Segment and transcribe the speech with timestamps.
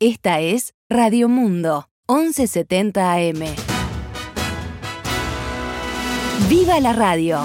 [0.00, 3.40] Esta es Radio Mundo, 1170 AM.
[6.48, 7.40] ¡Viva la radio!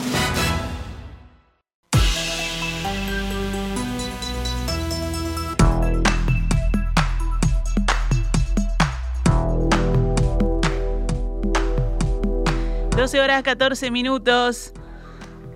[12.96, 14.74] Doce horas 14 minutos.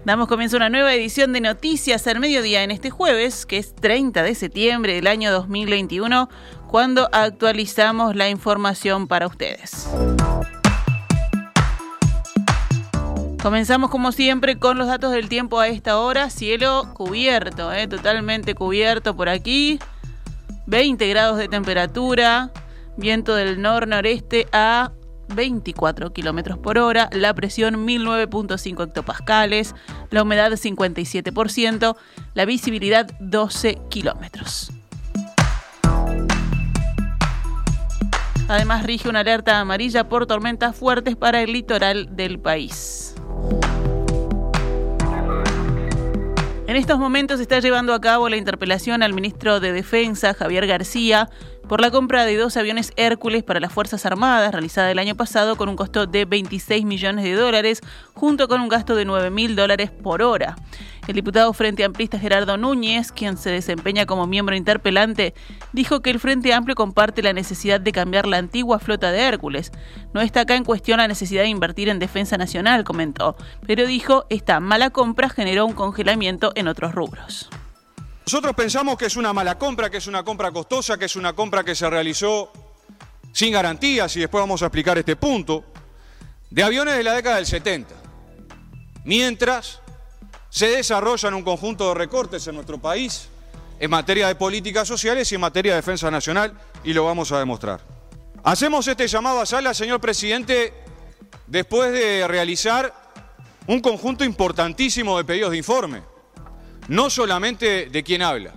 [0.08, 3.76] Damos comienzo a una nueva edición de Noticias al Mediodía en este jueves, que es
[3.76, 6.30] 30 de septiembre del año 2021,
[6.68, 9.88] cuando actualizamos la información para ustedes.
[13.42, 16.30] Comenzamos como siempre con los datos del tiempo a esta hora.
[16.30, 19.80] Cielo cubierto, eh, totalmente cubierto por aquí.
[20.66, 22.52] 20 grados de temperatura.
[22.98, 24.92] Viento del nor-noreste a
[25.30, 29.76] 24 kilómetros por hora, la presión 1009.5 hectopascales,
[30.10, 31.96] la humedad 57%,
[32.34, 34.72] la visibilidad 12 kilómetros.
[38.48, 43.14] Además rige una alerta amarilla por tormentas fuertes para el litoral del país.
[46.68, 50.68] En estos momentos se está llevando a cabo la interpelación al ministro de Defensa, Javier
[50.68, 51.30] García,
[51.68, 55.58] por la compra de dos aviones Hércules para las Fuerzas Armadas realizada el año pasado
[55.58, 57.82] con un costo de 26 millones de dólares,
[58.14, 60.56] junto con un gasto de 9 mil dólares por hora.
[61.08, 65.34] El diputado Frente Amplista Gerardo Núñez, quien se desempeña como miembro interpelante,
[65.74, 69.72] dijo que el Frente Amplio comparte la necesidad de cambiar la antigua flota de Hércules.
[70.14, 73.36] No está acá en cuestión la necesidad de invertir en defensa nacional, comentó,
[73.66, 77.50] pero dijo esta mala compra generó un congelamiento en otros rubros.
[78.28, 81.32] Nosotros pensamos que es una mala compra, que es una compra costosa, que es una
[81.32, 82.52] compra que se realizó
[83.32, 85.64] sin garantías, y después vamos a explicar este punto,
[86.50, 87.96] de aviones de la década del 70.
[89.06, 89.80] Mientras
[90.50, 93.30] se desarrollan un conjunto de recortes en nuestro país
[93.80, 96.52] en materia de políticas sociales y en materia de defensa nacional,
[96.84, 97.80] y lo vamos a demostrar.
[98.44, 100.74] Hacemos este llamado a sala, señor presidente,
[101.48, 102.94] después de realizar
[103.68, 106.17] un conjunto importantísimo de pedidos de informe
[106.88, 108.54] no solamente de quien habla,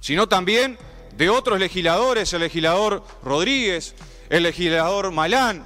[0.00, 0.78] sino también
[1.16, 3.94] de otros legisladores, el legislador Rodríguez,
[4.28, 5.64] el legislador Malán,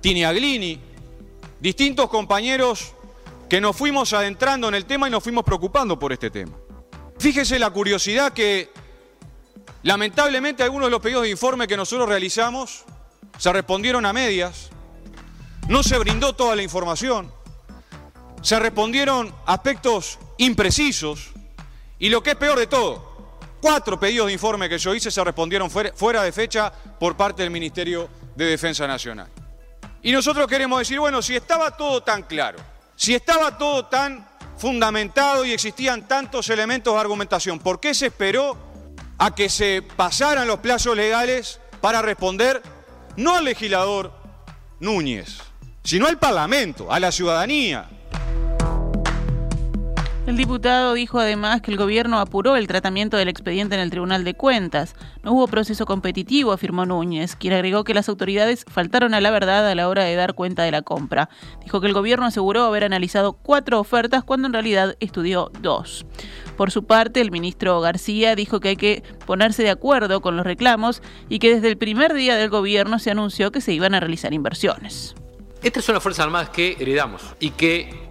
[0.00, 0.80] Tiniaglini,
[1.60, 2.92] distintos compañeros
[3.48, 6.52] que nos fuimos adentrando en el tema y nos fuimos preocupando por este tema.
[7.18, 8.70] Fíjese la curiosidad que
[9.82, 12.84] lamentablemente algunos de los pedidos de informe que nosotros realizamos
[13.38, 14.70] se respondieron a medias,
[15.68, 17.32] no se brindó toda la información,
[18.42, 21.30] se respondieron aspectos imprecisos
[21.98, 25.22] y lo que es peor de todo, cuatro pedidos de informe que yo hice se
[25.22, 29.28] respondieron fuera de fecha por parte del Ministerio de Defensa Nacional.
[30.02, 32.58] Y nosotros queremos decir, bueno, si estaba todo tan claro,
[32.96, 38.56] si estaba todo tan fundamentado y existían tantos elementos de argumentación, ¿por qué se esperó
[39.18, 42.62] a que se pasaran los plazos legales para responder
[43.16, 44.12] no al legislador
[44.80, 45.38] Núñez,
[45.84, 47.88] sino al Parlamento, a la ciudadanía,
[50.30, 54.22] el diputado dijo además que el gobierno apuró el tratamiento del expediente en el Tribunal
[54.22, 54.94] de Cuentas.
[55.24, 59.68] No hubo proceso competitivo, afirmó Núñez, quien agregó que las autoridades faltaron a la verdad
[59.68, 61.28] a la hora de dar cuenta de la compra.
[61.64, 66.06] Dijo que el gobierno aseguró haber analizado cuatro ofertas cuando en realidad estudió dos.
[66.56, 70.46] Por su parte, el ministro García dijo que hay que ponerse de acuerdo con los
[70.46, 74.00] reclamos y que desde el primer día del gobierno se anunció que se iban a
[74.00, 75.16] realizar inversiones.
[75.60, 78.10] Estas son las Fuerzas Armadas que heredamos y que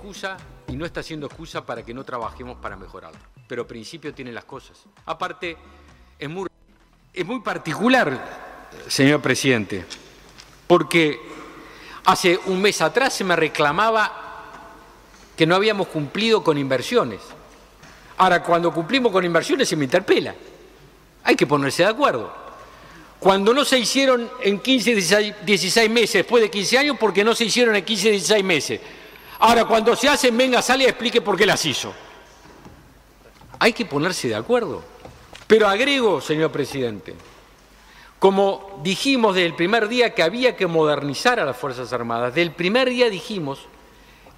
[0.00, 0.36] excusa
[0.70, 3.18] y no está siendo excusa para que no trabajemos para mejorarlo.
[3.48, 4.78] Pero principio tiene las cosas.
[5.06, 5.56] Aparte,
[6.18, 6.48] es muy,
[7.12, 9.84] es muy particular, señor presidente,
[10.66, 11.20] porque
[12.04, 14.20] hace un mes atrás se me reclamaba
[15.36, 17.20] que no habíamos cumplido con inversiones.
[18.18, 20.34] Ahora, cuando cumplimos con inversiones se me interpela.
[21.24, 22.32] Hay que ponerse de acuerdo.
[23.18, 24.94] Cuando no se hicieron en 15,
[25.44, 28.80] 16, meses, después de 15 años, porque no se hicieron en 15, 16 meses.
[29.40, 31.92] Ahora, cuando se hacen, venga, sale y explique por qué las hizo.
[33.58, 34.82] Hay que ponerse de acuerdo.
[35.46, 37.14] Pero agrego, señor presidente,
[38.18, 42.52] como dijimos desde el primer día que había que modernizar a las Fuerzas Armadas, del
[42.52, 43.60] primer día dijimos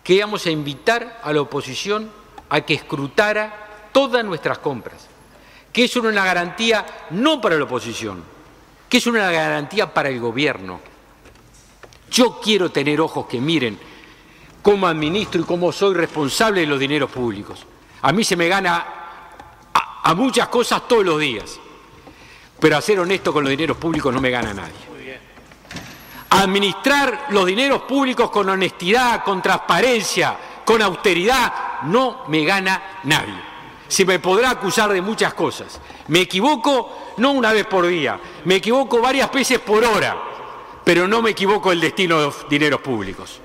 [0.04, 2.10] que íbamos a invitar a la oposición
[2.48, 5.08] a que escrutara todas nuestras compras,
[5.72, 8.22] que es una garantía no para la oposición,
[8.88, 10.80] que es una garantía para el gobierno.
[12.10, 13.91] Yo quiero tener ojos que miren
[14.62, 17.66] cómo administro y cómo soy responsable de los dineros públicos.
[18.02, 18.86] A mí se me gana
[19.74, 21.58] a, muchas cosas todos los días,
[22.58, 24.92] pero a ser honesto con los dineros públicos no me gana nadie.
[26.30, 33.52] Administrar los dineros públicos con honestidad, con transparencia, con austeridad, no me gana nadie.
[33.86, 35.78] Se me podrá acusar de muchas cosas.
[36.08, 40.16] Me equivoco no una vez por día, me equivoco varias veces por hora,
[40.82, 43.41] pero no me equivoco el destino de los dineros públicos.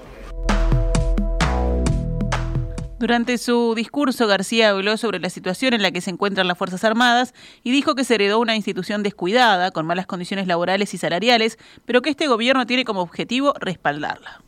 [3.00, 6.84] Durante su discurso, García habló sobre la situación en la que se encuentran las Fuerzas
[6.84, 11.60] Armadas y dijo que se heredó una institución descuidada, con malas condiciones laborales y salariales,
[11.86, 14.42] pero que este gobierno tiene como objetivo respaldarla.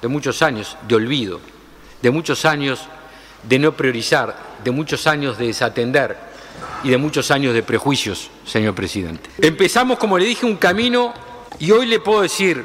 [0.00, 1.40] De muchos años de olvido,
[2.00, 2.86] de muchos años
[3.42, 6.16] de no priorizar, de muchos años de desatender
[6.84, 9.30] y de muchos años de prejuicios, señor presidente.
[9.38, 11.12] Empezamos, como le dije, un camino
[11.58, 12.64] y hoy le puedo decir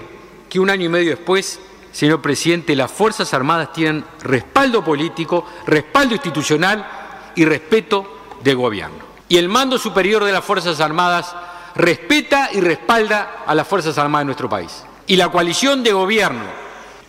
[0.49, 1.59] que un año y medio después
[1.91, 6.85] señor presidente, las Fuerzas Armadas tienen respaldo político, respaldo institucional
[7.35, 9.09] y respeto del gobierno.
[9.27, 11.35] Y el mando superior de las Fuerzas Armadas
[11.75, 14.83] respeta y respalda a las Fuerzas Armadas de nuestro país.
[15.07, 16.45] Y la coalición de gobierno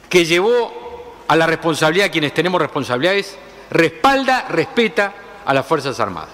[0.09, 3.38] que llevó a la responsabilidad a quienes tenemos responsabilidades,
[3.71, 6.31] respalda, respeta a las Fuerzas Armadas.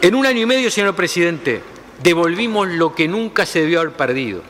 [0.00, 1.62] En un año y medio, señor presidente,
[2.02, 4.42] devolvimos lo que nunca se debió haber perdido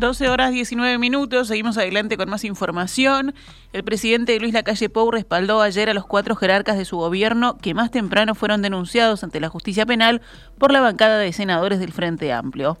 [0.00, 3.34] 12 horas 19 minutos, seguimos adelante con más información.
[3.72, 7.74] El presidente Luis Lacalle Pou respaldó ayer a los cuatro jerarcas de su gobierno que
[7.74, 10.20] más temprano fueron denunciados ante la justicia penal
[10.58, 12.78] por la bancada de senadores del Frente Amplio.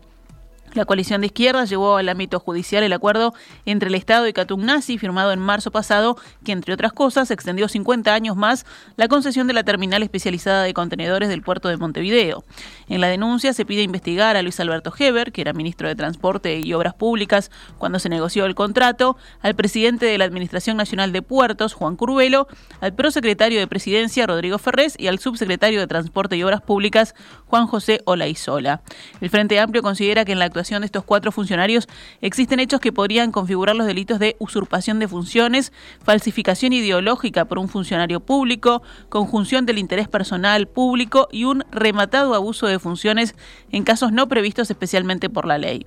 [0.74, 3.32] La coalición de izquierdas llevó al ámbito judicial el acuerdo
[3.64, 8.12] entre el Estado y Catugnasi, firmado en marzo pasado, que entre otras cosas extendió 50
[8.12, 8.66] años más
[8.96, 12.42] la concesión de la terminal especializada de contenedores del puerto de Montevideo.
[12.88, 16.58] En la denuncia se pide investigar a Luis Alberto Heber, que era ministro de Transporte
[16.58, 21.22] y Obras Públicas cuando se negoció el contrato, al presidente de la Administración Nacional de
[21.22, 22.48] Puertos, Juan Curvelo,
[22.80, 27.14] al prosecretario de Presidencia, Rodrigo Ferrés, y al subsecretario de Transporte y Obras Públicas,
[27.46, 28.82] Juan José Olaizola.
[29.20, 31.86] El Frente Amplio considera que en la actuación de estos cuatro funcionarios
[32.22, 35.72] existen hechos que podrían configurar los delitos de usurpación de funciones,
[36.02, 42.66] falsificación ideológica por un funcionario público, conjunción del interés personal público y un rematado abuso
[42.66, 43.34] de funciones
[43.70, 45.86] en casos no previstos especialmente por la ley.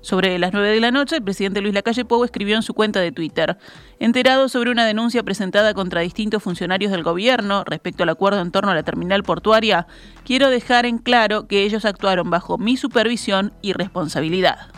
[0.00, 3.00] Sobre las 9 de la noche, el presidente Luis Lacalle Pou escribió en su cuenta
[3.00, 3.58] de Twitter,
[3.98, 8.70] enterado sobre una denuncia presentada contra distintos funcionarios del gobierno respecto al acuerdo en torno
[8.70, 9.86] a la terminal portuaria,
[10.24, 14.77] quiero dejar en claro que ellos actuaron bajo mi supervisión y responsabilidad.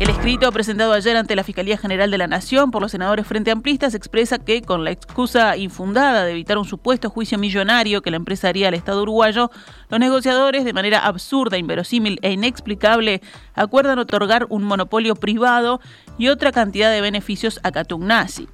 [0.00, 3.50] El escrito presentado ayer ante la Fiscalía General de la Nación por los senadores Frente
[3.50, 8.16] Amplistas expresa que, con la excusa infundada de evitar un supuesto juicio millonario que la
[8.16, 9.50] empresa haría al Estado uruguayo,
[9.90, 13.20] los negociadores, de manera absurda, inverosímil e inexplicable,
[13.52, 15.82] acuerdan otorgar un monopolio privado
[16.16, 18.48] y otra cantidad de beneficios a Catugnasi.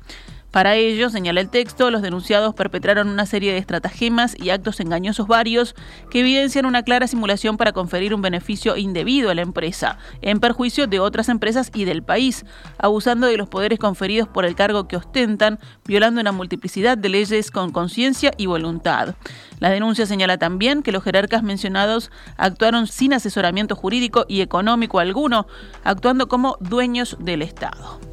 [0.56, 5.26] Para ello, señala el texto, los denunciados perpetraron una serie de estratagemas y actos engañosos
[5.26, 5.74] varios
[6.08, 10.86] que evidencian una clara simulación para conferir un beneficio indebido a la empresa, en perjuicio
[10.86, 12.46] de otras empresas y del país,
[12.78, 17.50] abusando de los poderes conferidos por el cargo que ostentan, violando una multiplicidad de leyes
[17.50, 19.14] con conciencia y voluntad.
[19.60, 25.48] La denuncia señala también que los jerarcas mencionados actuaron sin asesoramiento jurídico y económico alguno,
[25.84, 28.05] actuando como dueños del Estado.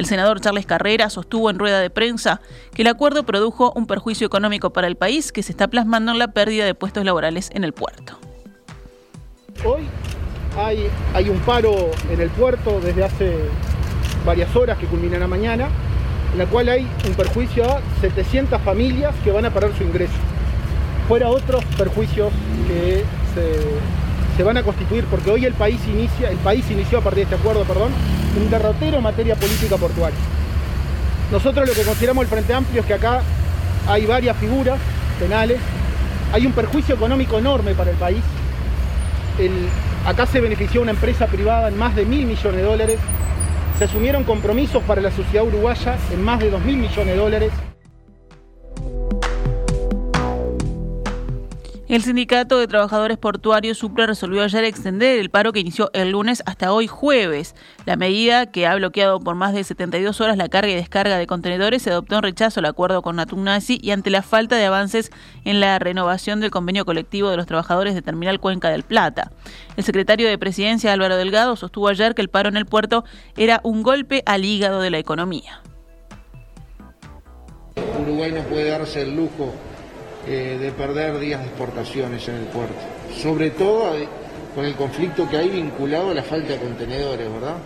[0.00, 2.40] El senador Charles Carrera sostuvo en rueda de prensa
[2.74, 6.18] que el acuerdo produjo un perjuicio económico para el país que se está plasmando en
[6.18, 8.18] la pérdida de puestos laborales en el puerto.
[9.62, 9.82] Hoy
[10.56, 13.34] hay, un paro en el puerto desde hace
[14.24, 15.68] varias horas que culminará mañana,
[16.32, 20.14] en la cual hay un perjuicio a 700 familias que van a perder su ingreso.
[21.08, 22.32] Fuera otros perjuicios
[22.66, 23.04] que
[23.34, 23.99] se
[24.40, 27.34] se van a constituir, porque hoy el país inicia, el país inició a partir de
[27.34, 27.90] este acuerdo, perdón,
[28.40, 30.18] un derrotero en materia política portuaria.
[31.30, 33.20] Nosotros lo que consideramos el Frente Amplio es que acá
[33.86, 34.78] hay varias figuras
[35.18, 35.58] penales,
[36.32, 38.22] hay un perjuicio económico enorme para el país.
[40.06, 42.98] acá se benefició una empresa privada en más de mil millones de dólares,
[43.76, 47.52] se asumieron compromisos para la sociedad uruguaya en más de dos mil millones de dólares.
[51.90, 56.40] El Sindicato de Trabajadores Portuarios Supra resolvió ayer extender el paro que inició el lunes
[56.46, 57.56] hasta hoy jueves.
[57.84, 61.26] La medida, que ha bloqueado por más de 72 horas la carga y descarga de
[61.26, 65.10] contenedores, se adoptó en rechazo al acuerdo con Natugnasi y ante la falta de avances
[65.44, 69.32] en la renovación del convenio colectivo de los trabajadores de Terminal Cuenca del Plata.
[69.76, 73.04] El secretario de Presidencia, Álvaro Delgado, sostuvo ayer que el paro en el puerto
[73.36, 75.60] era un golpe al hígado de la economía.
[78.00, 79.52] Uruguay no puede darse el lujo
[80.26, 82.74] eh, de perder días de exportaciones en el puerto.
[83.16, 84.06] Sobre todo eh,
[84.54, 87.56] con el conflicto que hay vinculado a la falta de contenedores, ¿verdad?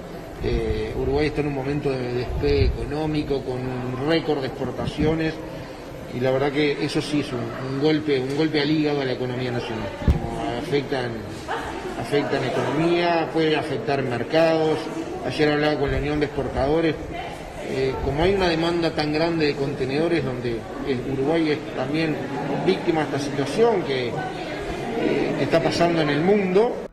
[0.43, 5.35] Eh, Uruguay está en un momento de despegue económico, con un récord de exportaciones,
[6.15, 9.13] y la verdad que eso sí es un, golpe, un golpe al hígado a la
[9.13, 9.89] economía nacional.
[10.63, 11.11] Afectan,
[11.99, 14.79] afectan economía, puede afectar mercados.
[15.27, 16.95] Ayer hablaba con la Unión de Exportadores,
[17.77, 20.59] eh, como hay una demanda tan grande de contenedores donde
[21.13, 22.15] Uruguay es también
[22.65, 24.13] víctima de esta situación que,
[25.39, 26.84] que está pasando en el mundo,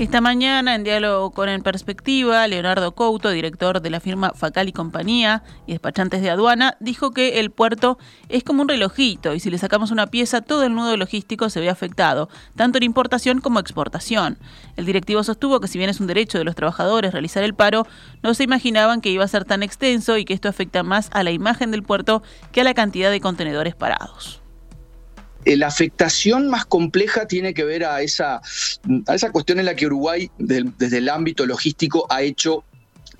[0.00, 4.72] Esta mañana, en diálogo con En Perspectiva, Leonardo Couto, director de la firma Facal y
[4.72, 7.98] Compañía y despachantes de aduana, dijo que el puerto
[8.30, 11.60] es como un relojito y si le sacamos una pieza, todo el nudo logístico se
[11.60, 14.38] ve afectado, tanto en importación como exportación.
[14.76, 17.86] El directivo sostuvo que si bien es un derecho de los trabajadores realizar el paro,
[18.22, 21.22] no se imaginaban que iba a ser tan extenso y que esto afecta más a
[21.22, 24.40] la imagen del puerto que a la cantidad de contenedores parados.
[25.44, 28.40] Eh, la afectación más compleja tiene que ver a esa,
[29.06, 32.64] a esa cuestión en la que Uruguay, desde el ámbito logístico, ha hecho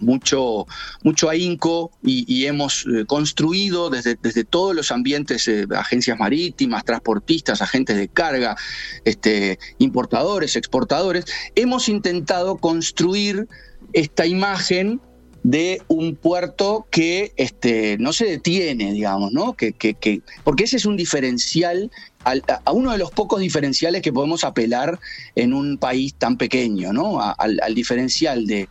[0.00, 0.66] mucho,
[1.02, 7.62] mucho ahínco y, hemos eh, construido desde, desde, todos los ambientes, eh, agencias marítimas, transportistas,
[7.62, 8.56] agentes de carga,
[9.04, 13.46] este, importadores, exportadores, hemos intentado construir
[13.92, 15.00] esta imagen
[15.42, 19.54] de un puerto que este, no se detiene, digamos, ¿no?
[19.54, 21.90] Que, que, porque ese es un diferencial,
[22.24, 24.98] a uno de los pocos diferenciales que podemos apelar
[25.34, 27.20] en un país tan pequeño, ¿no?
[27.20, 28.68] al, diferencial de,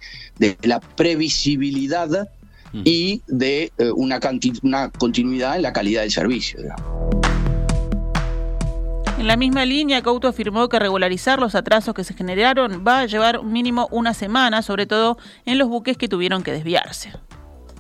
[0.62, 2.30] la previsibilidad
[2.74, 2.82] mm.
[2.86, 4.20] y de eh, una,
[4.64, 6.86] una continuidad en la calidad del servicio, digamos.
[9.18, 13.06] En la misma línea, Couto afirmó que regularizar los atrasos que se generaron va a
[13.06, 17.12] llevar mínimo una semana, sobre todo en los buques que tuvieron que desviarse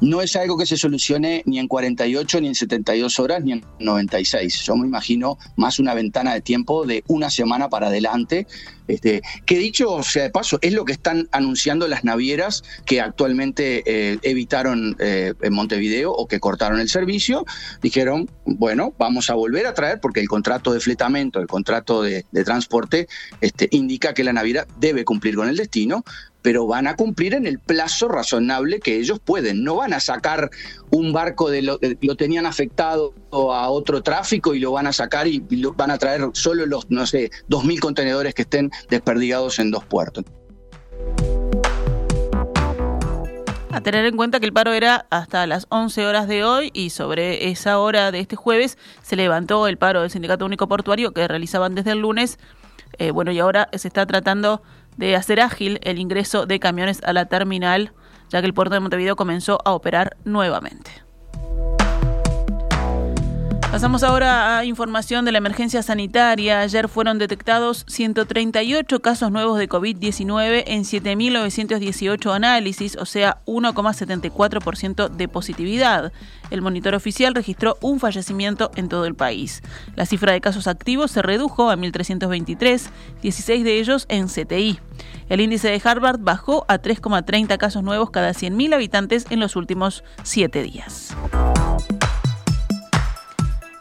[0.02, 3.66] no es algo que se solucione ni en 48, ni en 72 horas, ni en
[3.80, 4.64] 96.
[4.66, 8.48] Yo me imagino más una ventana de tiempo de una semana para adelante.
[8.88, 13.84] Este, que dicho sea de paso, es lo que están anunciando las navieras que actualmente
[13.86, 17.46] eh, evitaron eh, en Montevideo o que cortaron el servicio.
[17.84, 22.26] Dijeron, bueno, vamos a volver a traer porque el contrato de fletamento, el contrato de,
[22.44, 23.08] transporte,
[23.42, 26.04] este, indica que la naviera debe cumplir con el destino
[26.42, 29.64] pero van a cumplir en el plazo razonable que ellos pueden.
[29.64, 30.50] No van a sacar
[30.90, 34.94] un barco de lo que lo tenían afectado a otro tráfico y lo van a
[34.94, 39.60] sacar y lo, van a traer solo los, no sé, 2.000 contenedores que estén desperdigados
[39.60, 40.26] en dos puertos.
[43.72, 46.90] A tener en cuenta que el paro era hasta las 11 horas de hoy y
[46.90, 51.28] sobre esa hora de este jueves se levantó el paro del Sindicato Único Portuario que
[51.28, 52.40] realizaban desde el lunes.
[52.98, 54.64] Eh, bueno, y ahora se está tratando
[55.00, 57.94] de hacer ágil el ingreso de camiones a la terminal,
[58.30, 60.92] ya que el puerto de Montevideo comenzó a operar nuevamente.
[63.72, 66.62] Pasamos ahora a información de la emergencia sanitaria.
[66.62, 75.28] Ayer fueron detectados 138 casos nuevos de COVID-19 en 7.918 análisis, o sea, 1,74% de
[75.28, 76.12] positividad.
[76.50, 79.62] El monitor oficial registró un fallecimiento en todo el país.
[79.96, 82.90] La cifra de casos activos se redujo a 1.323,
[83.22, 84.80] 16 de ellos en CTI.
[85.30, 90.04] El índice de Harvard bajó a 3,30 casos nuevos cada 100.000 habitantes en los últimos
[90.24, 91.16] siete días.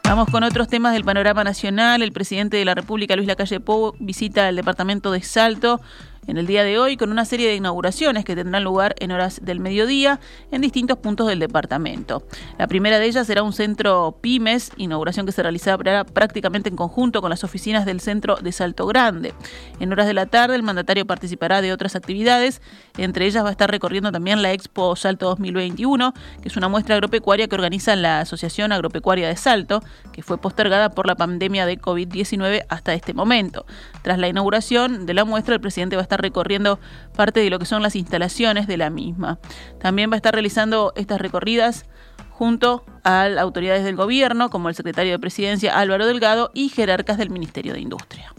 [0.09, 2.01] Vamos con otros temas del panorama nacional.
[2.01, 5.81] El presidente de la República, Luis Lacalle Pou, visita el departamento de Salto
[6.27, 9.39] en el día de hoy con una serie de inauguraciones que tendrán lugar en horas
[9.43, 10.19] del mediodía
[10.51, 12.23] en distintos puntos del departamento.
[12.57, 17.21] La primera de ellas será un centro pymes, inauguración que se realizará prácticamente en conjunto
[17.21, 19.33] con las oficinas del centro de Salto Grande.
[19.79, 22.61] En horas de la tarde el mandatario participará de otras actividades,
[22.97, 26.95] entre ellas va a estar recorriendo también la Expo Salto 2021, que es una muestra
[26.95, 31.79] agropecuaria que organiza la Asociación Agropecuaria de Salto, que fue postergada por la pandemia de
[31.79, 33.65] COVID-19 hasta este momento.
[34.01, 36.79] Tras la inauguración de la muestra, el presidente va a estar recorriendo
[37.15, 39.39] parte de lo que son las instalaciones de la misma.
[39.79, 41.85] También va a estar realizando estas recorridas
[42.29, 47.29] junto a autoridades del gobierno, como el secretario de Presidencia Álvaro Delgado y jerarcas del
[47.29, 48.33] Ministerio de Industria.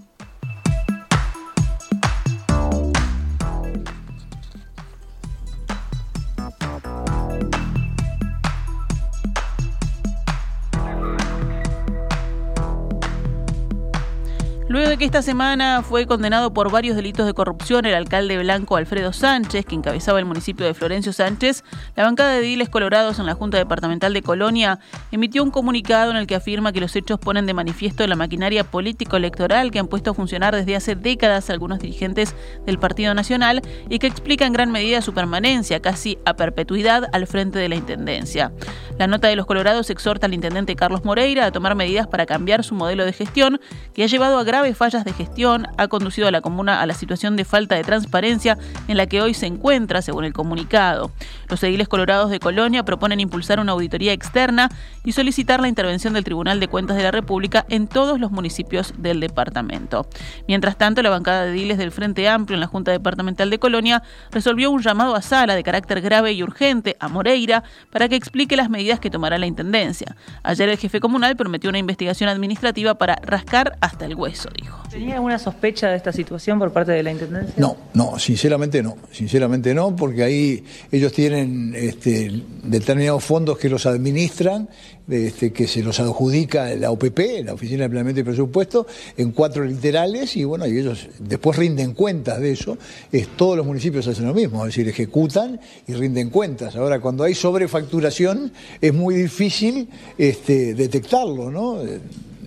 [14.91, 19.13] De que esta semana fue condenado por varios delitos de corrupción el alcalde blanco Alfredo
[19.13, 21.63] Sánchez, que encabezaba el municipio de Florencio Sánchez,
[21.95, 24.81] la bancada de Diles Colorados en la Junta Departamental de Colonia
[25.13, 28.65] emitió un comunicado en el que afirma que los hechos ponen de manifiesto la maquinaria
[28.65, 32.35] político-electoral que han puesto a funcionar desde hace décadas algunos dirigentes
[32.67, 37.29] del Partido Nacional y que explica en gran medida su permanencia, casi a perpetuidad, al
[37.29, 38.51] frente de la Intendencia.
[39.01, 42.63] La nota de los Colorados exhorta al intendente Carlos Moreira a tomar medidas para cambiar
[42.63, 43.59] su modelo de gestión,
[43.95, 46.93] que ha llevado a graves fallas de gestión ha conducido a la comuna a la
[46.93, 51.13] situación de falta de transparencia en la que hoy se encuentra, según el comunicado.
[51.49, 54.69] Los ediles colorados de Colonia proponen impulsar una auditoría externa
[55.03, 58.93] y solicitar la intervención del Tribunal de Cuentas de la República en todos los municipios
[58.99, 60.07] del departamento.
[60.47, 64.03] Mientras tanto, la bancada de ediles del Frente Amplio en la Junta Departamental de Colonia
[64.31, 68.59] resolvió un llamado a sala de carácter grave y urgente a Moreira para que explique
[68.59, 70.17] las medidas que tomará la Intendencia.
[70.43, 74.83] Ayer el jefe comunal prometió una investigación administrativa para rascar hasta el hueso, dijo.
[74.91, 77.55] ¿Tenía alguna sospecha de esta situación por parte de la Intendencia?
[77.59, 78.97] No, no, sinceramente no.
[79.13, 84.69] Sinceramente no, porque ahí ellos tienen este, determinados fondos que los administran,
[85.09, 89.65] este, que se los adjudica la OPP, la Oficina de Planeamiento y Presupuesto, en cuatro
[89.65, 92.79] literales, y bueno, y ellos después rinden cuentas de eso.
[93.11, 96.77] Es, todos los municipios hacen lo mismo, es decir, ejecutan y rinden cuentas.
[96.77, 101.79] Ahora, cuando hay sobrefacturación, es muy difícil este, detectarlo, ¿no?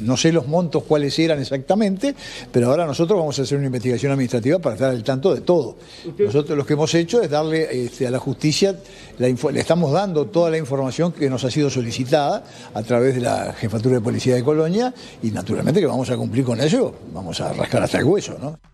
[0.03, 2.15] no sé los montos cuáles eran exactamente,
[2.51, 5.77] pero ahora nosotros vamos a hacer una investigación administrativa para estar al tanto de todo.
[6.17, 8.77] Nosotros lo que hemos hecho es darle este, a la justicia,
[9.19, 13.53] le estamos dando toda la información que nos ha sido solicitada a través de la
[13.53, 17.53] Jefatura de Policía de Colonia y naturalmente que vamos a cumplir con ello, vamos a
[17.53, 18.72] rascar hasta el hueso, ¿no?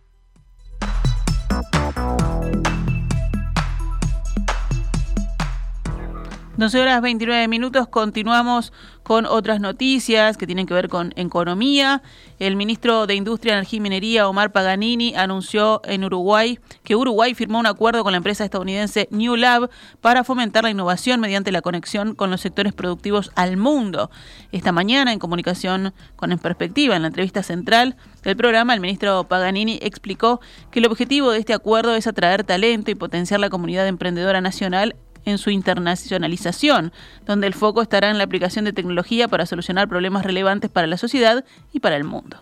[6.60, 8.74] 12 horas 29 minutos, continuamos
[9.04, 12.02] con otras noticias que tienen que ver con economía.
[12.38, 17.60] El ministro de Industria, Energía y Minería, Omar Paganini, anunció en Uruguay que Uruguay firmó
[17.60, 19.70] un acuerdo con la empresa estadounidense New Lab
[20.02, 24.12] para fomentar la innovación mediante la conexión con los sectores productivos al mundo.
[24.52, 29.24] Esta mañana, en comunicación con En Perspectiva, en la entrevista central del programa, el ministro
[29.30, 33.88] Paganini explicó que el objetivo de este acuerdo es atraer talento y potenciar la comunidad
[33.88, 36.92] emprendedora nacional en su internacionalización,
[37.26, 40.98] donde el foco estará en la aplicación de tecnología para solucionar problemas relevantes para la
[40.98, 42.42] sociedad y para el mundo.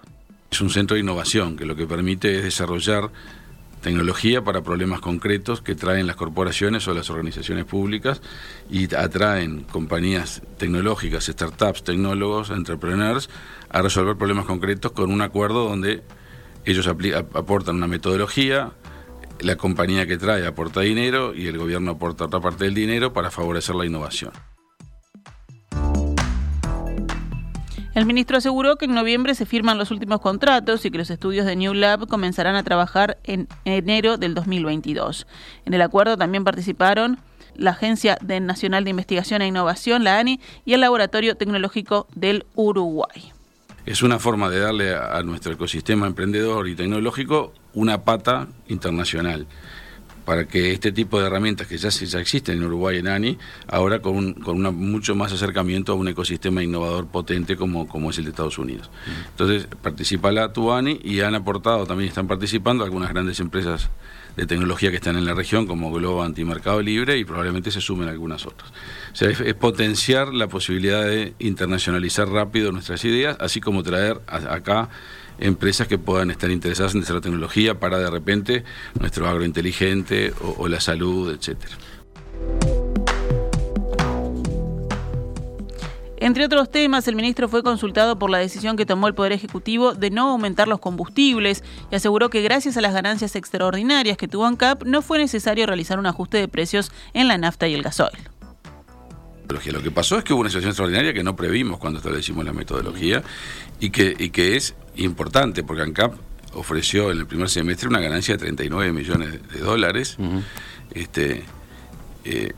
[0.51, 3.09] Es un centro de innovación que lo que permite es desarrollar
[3.81, 8.21] tecnología para problemas concretos que traen las corporaciones o las organizaciones públicas
[8.69, 13.29] y atraen compañías tecnológicas, startups, tecnólogos, entrepreneurs
[13.69, 16.01] a resolver problemas concretos con un acuerdo donde
[16.65, 18.71] ellos aportan una metodología,
[19.41, 23.31] la compañía que trae aporta dinero y el gobierno aporta otra parte del dinero para
[23.31, 24.31] favorecer la innovación.
[27.97, 31.47] El ministro aseguró que en noviembre se firman los últimos contratos y que los estudios
[31.47, 35.25] de New Lab comenzarán a trabajar en enero del 2022.
[35.65, 37.17] En el acuerdo también participaron
[37.55, 43.31] la Agencia Nacional de Investigación e Innovación, la ANI, y el Laboratorio Tecnológico del Uruguay.
[43.87, 49.45] Es una forma de darle a nuestro ecosistema emprendedor y tecnológico una pata internacional
[50.25, 53.37] para que este tipo de herramientas que ya, ya existen en Uruguay en ANI,
[53.67, 58.09] ahora con, un, con una, mucho más acercamiento a un ecosistema innovador potente como, como
[58.09, 58.89] es el de Estados Unidos.
[59.29, 63.89] Entonces participa la TUANI y han aportado, también están participando algunas grandes empresas
[64.35, 67.79] de tecnología que están en la región como Globant y Mercado Libre y probablemente se
[67.79, 68.69] sumen algunas otras.
[69.13, 74.89] O sea, es, potenciar la posibilidad de internacionalizar rápido nuestras ideas, así como traer acá
[75.39, 78.63] empresas que puedan estar interesadas en nuestra tecnología para de repente
[78.99, 81.75] nuestro agrointeligente o, o la salud, etcétera.
[86.19, 89.93] Entre otros temas, el ministro fue consultado por la decisión que tomó el Poder Ejecutivo
[89.93, 94.45] de no aumentar los combustibles y aseguró que gracias a las ganancias extraordinarias que tuvo
[94.45, 98.17] ANCAP no fue necesario realizar un ajuste de precios en la nafta y el gasoil.
[99.47, 102.53] Lo que pasó es que hubo una situación extraordinaria que no previmos cuando establecimos la
[102.53, 103.23] metodología
[103.79, 106.13] y que, y que es importante, porque ANCAP
[106.53, 110.17] ofreció en el primer semestre una ganancia de 39 millones de dólares.
[110.93, 111.43] este,
[112.25, 112.53] eh,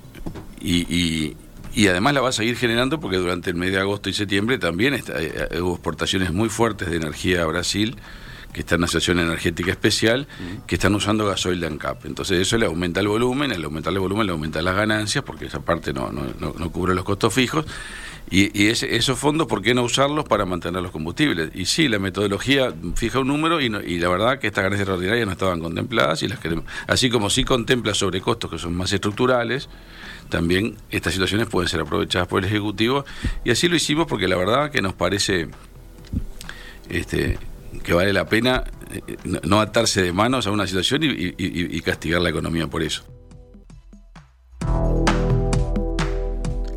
[0.62, 1.36] y,
[1.74, 4.58] y, además la va a seguir generando porque durante el mes de agosto y septiembre
[4.58, 7.96] también está, eh, hubo exportaciones muy fuertes de energía a Brasil
[8.54, 10.28] que está en una situación energética especial,
[10.66, 12.06] que están usando gasoil de ANCAP.
[12.06, 15.46] Entonces eso le aumenta el volumen, al aumentar el volumen le aumenta las ganancias, porque
[15.46, 17.66] esa parte no, no, no cubre los costos fijos,
[18.32, 21.50] y, esos fondos, ¿por qué no usarlos para mantener los combustibles?
[21.56, 25.32] Y sí, la metodología fija un número y, la verdad que estas ganancias extraordinarias no
[25.32, 26.66] estaban contempladas y las queremos.
[26.88, 29.68] Así como sí contempla sobrecostos que son más estructurales,
[30.30, 33.04] también estas situaciones pueden ser aprovechadas por el Ejecutivo
[33.44, 35.48] y así lo hicimos porque la verdad que nos parece
[36.88, 37.40] este,
[37.84, 39.02] que vale la pena eh,
[39.44, 43.04] no atarse de manos a una situación y castigar la economía por eso.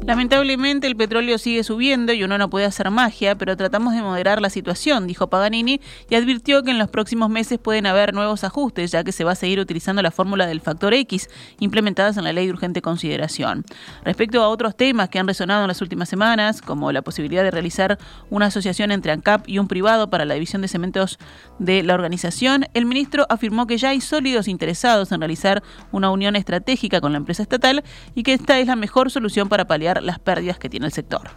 [0.04, 4.40] Lamentablemente el petróleo sigue subiendo y uno no puede hacer magia, pero tratamos de moderar
[4.40, 8.90] la situación, dijo Paganini, y advirtió que en los próximos meses pueden haber nuevos ajustes,
[8.90, 12.32] ya que se va a seguir utilizando la fórmula del factor X, implementadas en la
[12.32, 13.64] ley de urgente consideración.
[14.04, 17.52] Respecto a otros temas que han resonado en las últimas semanas, como la posibilidad de
[17.52, 17.96] realizar
[18.28, 21.20] una asociación entre ANCAP y un privado para la división de cementos
[21.60, 25.62] de la organización, el ministro afirmó que ya hay sólidos interesados en realizar
[25.92, 27.84] una unión estratégica con la empresa estatal
[28.16, 31.30] y que esta es la mejor solución para paliar las pérdidas que tiene el sector.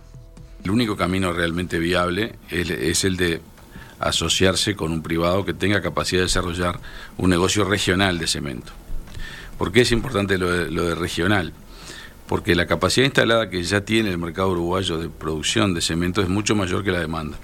[0.64, 3.42] El único camino realmente viable es, el de
[4.00, 6.80] asociarse con un privado que tenga capacidad de desarrollar
[7.18, 8.72] un negocio regional de cemento.
[9.58, 11.54] ¿Por qué es importante lo de, regional?
[12.28, 16.30] Porque la capacidad instalada que ya tiene el mercado uruguayo de producción de cemento es
[16.30, 17.38] mucho mayor que la demanda.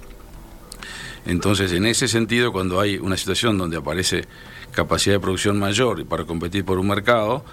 [1.26, 4.26] Entonces, en ese sentido, cuando hay una situación donde aparece
[4.72, 7.46] capacidad de producción mayor para competir por un mercado,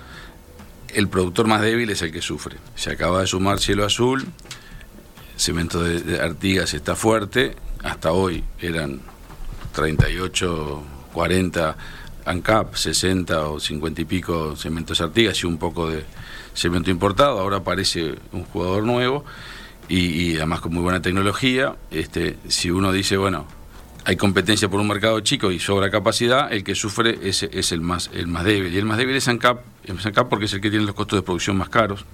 [0.95, 2.57] el productor más débil es el que sufre.
[2.75, 4.27] Se acaba de sumar Cielo Azul,
[5.37, 9.01] Cemento de, Artigas está fuerte, hasta hoy eran
[9.73, 11.77] 38, 40
[12.25, 16.05] ANCAP, 60 o 50 y pico cementos Artigas y un poco de
[16.55, 19.25] cemento importado, ahora aparece un jugador nuevo
[19.89, 21.77] y, y además con muy buena tecnología.
[21.91, 23.47] Este, si uno dice, bueno,
[24.09, 27.83] hay competencia por un mercado chico y sobra capacidad, el que sufre es, es el,
[27.83, 28.73] más, el más débil.
[28.73, 31.23] Y el más débil es ANCAP, ANCAP porque es el que tiene los costos de
[31.23, 32.07] producción más caros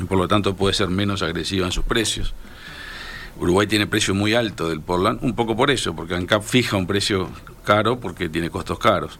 [0.00, 2.32] y por lo tanto puede ser menos agresiva en sus precios.
[3.38, 6.86] Uruguay tiene precio muy alto del Portland, un poco por eso, porque ANCAP fija un
[6.86, 7.28] precio
[7.64, 9.18] caro porque tiene costos caros.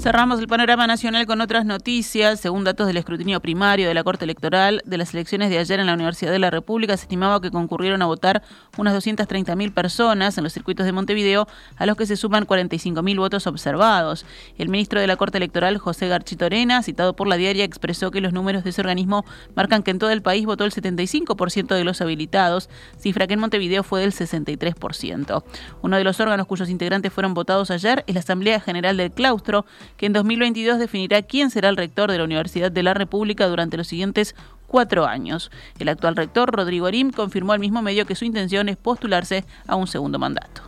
[0.00, 2.40] Cerramos el panorama nacional con otras noticias.
[2.40, 5.84] Según datos del escrutinio primario de la Corte Electoral de las elecciones de ayer en
[5.84, 8.42] la Universidad de la República, se estimaba que concurrieron a votar
[8.78, 13.46] unas 230.000 personas en los circuitos de Montevideo, a los que se suman 45.000 votos
[13.46, 14.24] observados.
[14.56, 18.32] El ministro de la Corte Electoral, José Garchitorena, citado por la diaria, expresó que los
[18.32, 22.00] números de ese organismo marcan que en todo el país votó el 75% de los
[22.00, 25.44] habilitados, cifra que en Montevideo fue del 63%.
[25.82, 29.66] Uno de los órganos cuyos integrantes fueron votados ayer es la Asamblea General del Claustro,
[29.96, 33.76] que en 2022 definirá quién será el rector de la Universidad de la República durante
[33.76, 34.34] los siguientes
[34.66, 35.50] cuatro años.
[35.78, 39.76] El actual rector, Rodrigo Arim, confirmó al mismo medio que su intención es postularse a
[39.76, 40.62] un segundo mandato.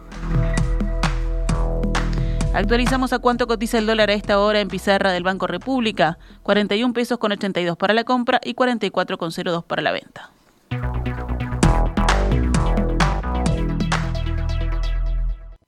[2.54, 6.92] Actualizamos a cuánto cotiza el dólar a esta hora en pizarra del Banco República, 41
[6.92, 10.30] pesos con 82 para la compra y 44 con 02 para la venta.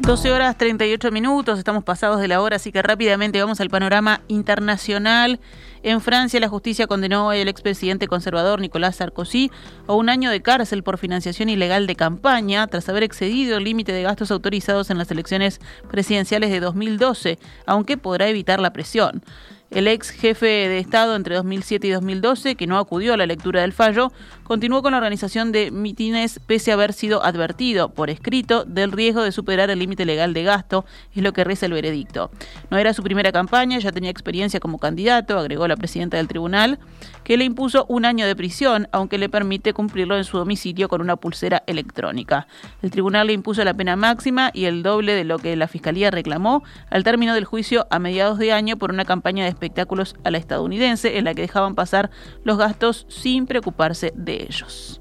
[0.00, 4.22] 12 horas 38 minutos, estamos pasados de la hora, así que rápidamente vamos al panorama
[4.28, 5.40] internacional.
[5.82, 9.50] En Francia, la justicia condenó al expresidente conservador Nicolás Sarkozy
[9.86, 13.92] a un año de cárcel por financiación ilegal de campaña tras haber excedido el límite
[13.92, 15.60] de gastos autorizados en las elecciones
[15.90, 19.22] presidenciales de 2012, aunque podrá evitar la presión.
[19.70, 23.60] El ex jefe de Estado entre 2007 y 2012, que no acudió a la lectura
[23.60, 24.10] del fallo,
[24.50, 29.22] continuó con la organización de mitines pese a haber sido advertido por escrito del riesgo
[29.22, 30.84] de superar el límite legal de gasto,
[31.14, 32.32] es lo que reza el veredicto.
[32.68, 36.80] No era su primera campaña, ya tenía experiencia como candidato, agregó la presidenta del tribunal,
[37.22, 41.00] que le impuso un año de prisión, aunque le permite cumplirlo en su domicilio con
[41.00, 42.48] una pulsera electrónica.
[42.82, 46.10] El tribunal le impuso la pena máxima y el doble de lo que la fiscalía
[46.10, 50.32] reclamó al término del juicio a mediados de año por una campaña de espectáculos a
[50.32, 52.10] la estadounidense en la que dejaban pasar
[52.42, 54.98] los gastos sin preocuparse de ellos.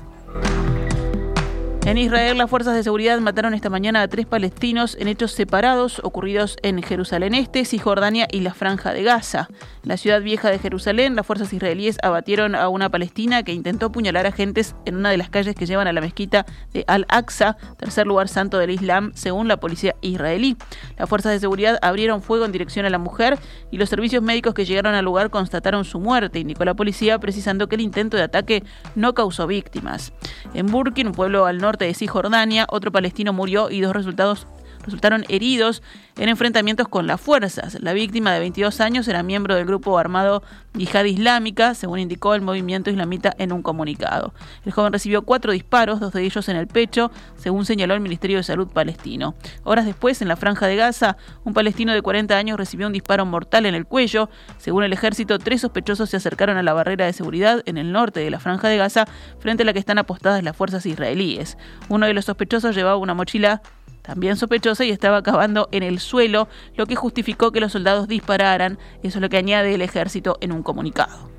[1.89, 5.99] En Israel, las fuerzas de seguridad mataron esta mañana a tres palestinos en hechos separados
[6.03, 9.47] ocurridos en Jerusalén Este, Cisjordania y la Franja de Gaza.
[9.81, 13.87] En la ciudad vieja de Jerusalén, las fuerzas israelíes abatieron a una palestina que intentó
[13.87, 18.05] apuñalar agentes en una de las calles que llevan a la mezquita de Al-Aqsa, tercer
[18.05, 20.57] lugar santo del Islam, según la policía israelí.
[20.95, 23.39] Las fuerzas de seguridad abrieron fuego en dirección a la mujer
[23.71, 27.67] y los servicios médicos que llegaron al lugar constataron su muerte, indicó la policía, precisando
[27.67, 30.13] que el intento de ataque no causó víctimas.
[30.53, 34.47] En Burkin, un pueblo al norte de Cisjordania, otro palestino murió y dos resultados
[34.89, 35.83] resultaron heridos
[36.17, 37.77] en enfrentamientos con las fuerzas.
[37.81, 42.41] La víctima de 22 años era miembro del grupo armado Yihad Islámica, según indicó el
[42.41, 44.33] movimiento islamita en un comunicado.
[44.65, 48.37] El joven recibió cuatro disparos, dos de ellos en el pecho, según señaló el Ministerio
[48.37, 49.35] de Salud palestino.
[49.63, 53.25] Horas después, en la franja de Gaza, un palestino de 40 años recibió un disparo
[53.25, 54.29] mortal en el cuello.
[54.57, 58.19] Según el ejército, tres sospechosos se acercaron a la barrera de seguridad en el norte
[58.19, 59.05] de la franja de Gaza,
[59.39, 61.57] frente a la que están apostadas las fuerzas israelíes.
[61.87, 63.61] Uno de los sospechosos llevaba una mochila
[64.09, 68.79] también sospechosa y estaba acabando en el suelo, lo que justificó que los soldados dispararan.
[69.03, 71.29] Eso es lo que añade el ejército en un comunicado.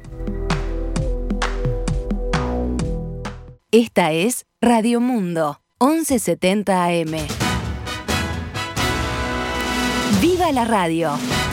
[3.72, 7.16] Esta es Radio Mundo, 1170 AM.
[10.20, 11.49] ¡Viva la radio!